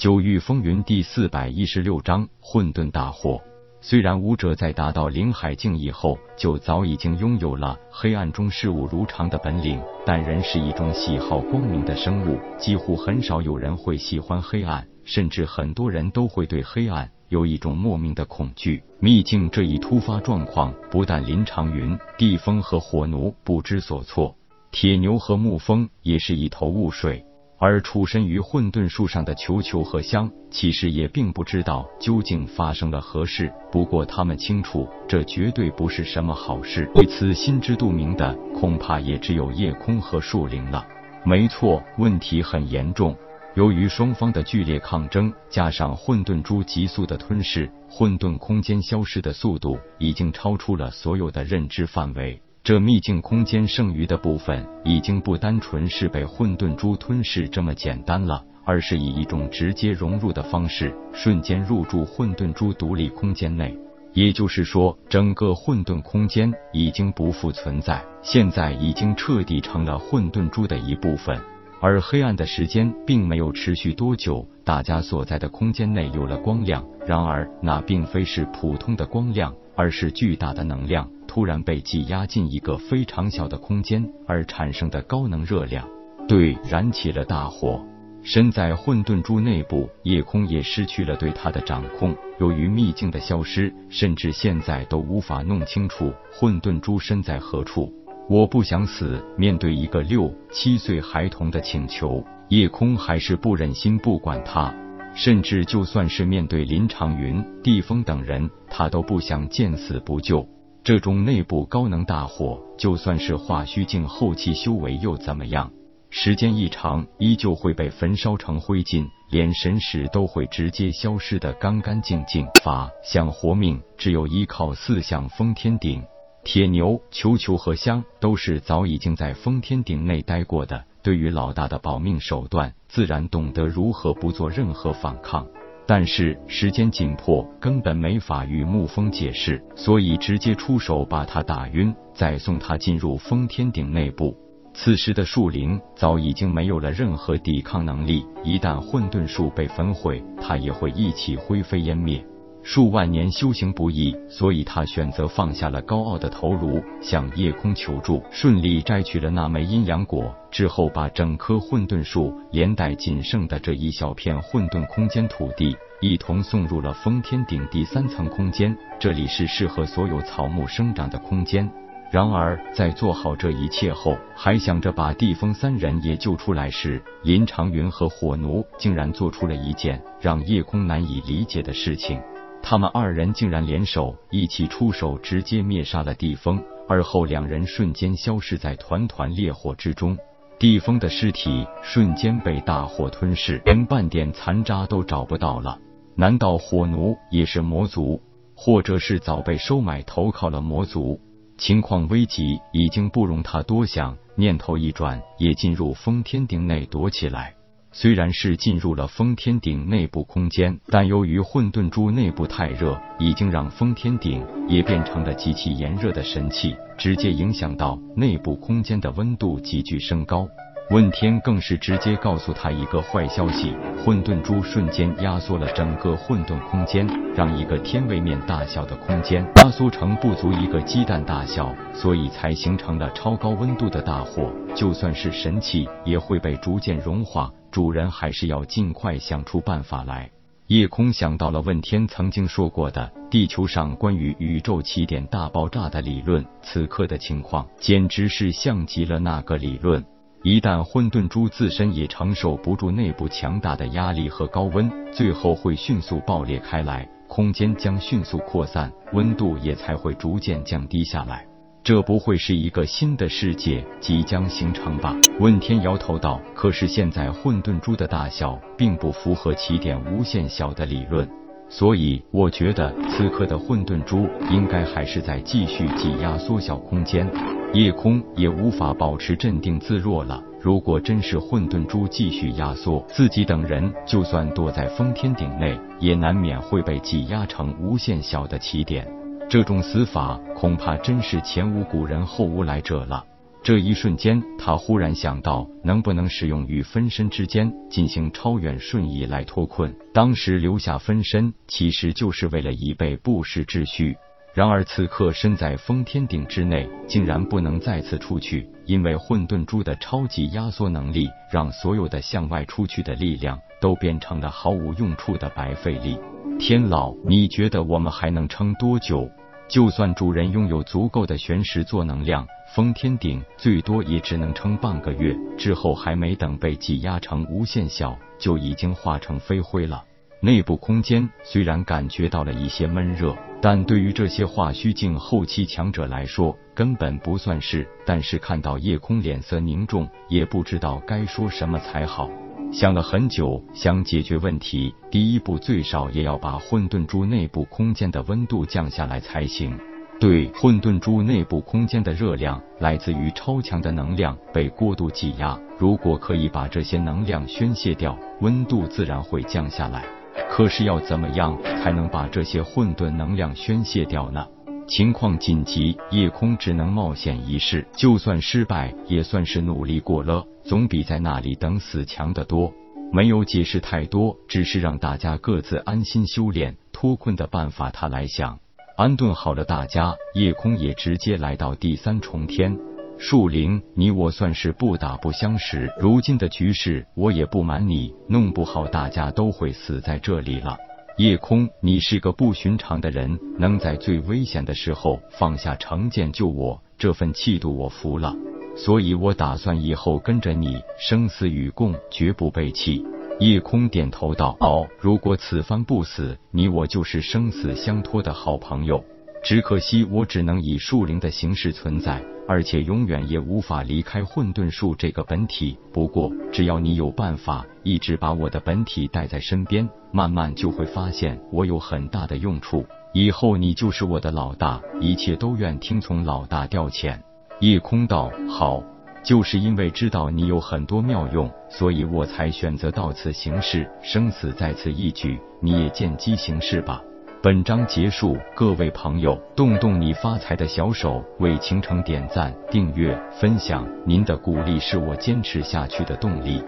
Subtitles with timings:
[0.00, 3.38] 九域风云第四百一十六章混沌大火。
[3.82, 18.82] 虽然武者在达到灵海境以后，就早已经拥有了黑暗中事物如常的本领，但人是一种喜好光明的生物，几乎很少有人会喜欢黑暗，甚至很多人都会对黑暗有一种莫名的恐惧。
[19.00, 24.34] 秘境这一突发状况，不但林长云、地风和火奴不知所措，
[24.72, 27.22] 铁牛和沐风也是一头雾水。
[27.60, 33.52] 而出身于混沌树上的球球和香，其实也并不知道究竟发生了何事。
[33.70, 36.90] 不过他们清楚，这绝对不是什么好事。
[36.94, 40.86] 对此心知肚明的，恐怕也只有夜空和树灵了。
[41.22, 43.14] 没错，问题很严重。
[43.54, 52.40] 由于双方的剧烈抗争，加上混沌珠急速的吞噬，混沌空间消失的速度已经超出了所有的认知范围。
[52.62, 63.74] 这秘境空间剩余的部分，已经不单纯是被混沌珠吞噬这么简单了，而是以一种直接融入的方式，瞬间入住混沌珠独立空间内。
[64.12, 71.40] 也就是说，整个混沌空间已经不复存在，现在已经彻底成了混沌珠的一部分。
[71.80, 81.08] 而黑暗的时间并没有持续多久，大家所在的空间内有了光亮，然而那并非是普通的光亮，而是巨大的能量。
[81.26, 85.88] 突然被挤压进一个非常小的空间而产生的高能热量，
[86.26, 87.80] 对，燃起了大火。
[88.22, 92.14] 身在混沌珠内部，夜空也失去了对它的掌控。
[92.38, 97.90] 由于秘境的消失，甚至现在都无法弄清楚混沌珠身在何处。
[98.28, 99.24] 我不想死。
[99.38, 104.74] 面对一个六七岁孩童的请求，夜空还是不忍心不管他。
[105.22, 110.48] 甚至就算是面对林长云、地风等人，他都不想见死不救。
[110.82, 115.70] 这种内部高能大火，就算是化虚境后期修为又怎么样？
[116.08, 122.46] 时间一长，依旧会被焚烧成灰烬，连神识都会直接消失的干干净净。
[122.64, 126.02] 法想活命，只有依靠四象封天顶。
[126.44, 135.46] 铁牛、球球和香都是早已经在封天顶内待过的，对于老大的保命手段，自然懂得如何不做任何反抗。
[135.86, 144.36] 但是时间紧迫，根本没法与沐风解释，所以直接出手把他打晕，再送他进入封天顶内部。
[144.72, 152.24] 此时的树灵早已经没有了任何抵抗能力，一旦混沌树被焚毁，他也会一起灰飞烟灭。
[152.62, 168.76] 数万年修行不易，所以他选择放下了高傲的头颅，向夜空求助，顺利摘取了那枚阴阳果之后，把整棵混沌树连带仅剩的这一小片混沌空间土地一同送入了封天顶第三层空间。
[168.98, 171.68] 这里是适合所有草木生长的空间。
[172.12, 182.20] 然而，在做好这一切后，还想着把地风三人也救出来时，林长云和火奴竟然做出了一件让夜空难以理解的事情。
[182.62, 190.16] 他们二人竟然联手一起出手，直接灭杀了地风，而后两人瞬间消失在团团烈火之中。
[190.58, 195.78] 地风的尸体瞬间被大火吞噬，连半点残渣都找不到了。
[196.14, 198.20] 难道火奴也是魔族，
[198.54, 201.18] 或者是早被收买投靠了魔族？
[201.56, 204.16] 情况危急，已经不容他多想。
[204.34, 207.54] 念头一转，也进入封天顶内躲起来。
[207.92, 220.48] 虽然是进入了封天鼎内部空间，但由于混沌珠内部太热，已经让封天鼎也变成了极其炎热的神器，直接影响到内部空间的温度急剧升高。
[220.90, 223.72] 问天更是直接告诉他一个坏消息：
[224.04, 234.52] 混沌珠瞬间压缩了整个混沌空间，让一个天位面大小的空间压缩成不足一个鸡蛋大小，所以才形成了超高温度的大火。
[234.74, 237.52] 就算是神器，也会被逐渐融化。
[237.70, 240.28] 主人还是要尽快想出办法来。
[240.66, 250.04] 夜空想到了问天曾经说过的地球上关于宇宙起点大爆炸的理论，此刻的情况简直是像极了那个理论。
[250.42, 261.46] 一旦混沌珠自身也承受不住内部强大的压力和高温，最后会迅速爆裂开来，空间将迅速扩散，温度也才会逐渐降低下来。
[261.84, 265.14] 这不会是一个新的世界即将形成吧？
[265.38, 271.28] 问天摇头道：“可是现在混沌珠的大小并不符合起点无限小的理论，
[271.70, 277.26] 所以我觉得此刻的混沌珠应该还是在继续挤压缩小空间。
[277.72, 280.42] 夜空也无法保持镇定自若了。
[280.60, 289.06] 如果真是混沌珠继续压缩，自己等人就算躲在封天顶内，也难免会被挤压成无限小的起点。”
[289.48, 293.24] 这种死法恐怕真是前无古人后无来者了。
[293.62, 299.94] 这一瞬间，他忽然想到，能不能使用与分身之间进行超远瞬移来脱困？
[300.14, 304.16] 当时留下分身，其实就是为了以备不时之需。
[304.54, 316.18] 然而此刻身在封天顶之内，竟然不能再次出去，因为混沌珠的超级压缩能力，让所有的向外出去的力量都变成了毫无用处的白费力。
[316.58, 319.30] 天老，你觉得我们还能撑多久？
[319.70, 322.44] 就算主人拥有足够的玄石做能量，
[322.74, 330.02] 封天顶最多也只能撑半个月，之后还没等被挤压成无限小，就已经化成飞灰了。
[330.40, 337.86] 内部空间虽然感觉到了一些闷热，但对于这些化虚境后期强者来说根本不算事。
[338.04, 342.28] 但是看到夜空脸色凝重，也不知道该说什么才好。
[342.72, 349.76] 想了很久，想解决问题，第一步最少也要把混沌珠内部空间的温度降下来才行。
[350.20, 360.04] 对，混沌珠内部空间的热量来自于超强的能量被过度挤压，如果可以把这些能量宣泄掉，温度自然会降下来。
[360.48, 364.46] 可是要怎么样才能把这些混沌能量宣泄掉呢？
[364.86, 372.72] 情况紧急，夜空只能冒险一试，就算失败，也算是努力过了，总比在那里等死强得多。
[373.12, 378.56] 没有解释太多，只是让大家各自安心修炼脱困的办法，他来想。
[378.96, 382.78] 安顿好了大家，夜空也直接来到第三重天。
[383.18, 390.78] 树灵，你我算是不打不相识，如今的局势，我也不瞒你，弄不好大家都会死在这里了。
[391.18, 398.36] 夜空，你是个不寻常的人，能在最危险的时候放下成见救我，这份气度我服了。
[398.82, 403.04] 所以我打算以后跟着你，生死与共，绝不背弃。
[403.38, 409.04] 夜空点头道：“哦，如果此番不死，你我就是生死相托的好朋友。
[409.44, 415.78] 只可惜我只能以树灵的形式存在。”而且永远也无法离开混沌树这个本体。
[415.92, 422.84] 不过，只要你有办法一直把我的本体带在身边，慢慢就会发现我有很大的用处。
[423.12, 427.20] 以后你就是我的老大，一切都愿听从老大调遣。
[427.60, 428.82] 夜空道好，
[429.22, 437.02] 就是因为知道你有很多妙用，所以我才选择到此行事，生死在此一举，你也见机行事吧。
[437.42, 446.62] 本章结束，各位朋友，动动你发财的小手，为倾城点赞、订阅、分享，您的鼓励是我坚持下去的动力。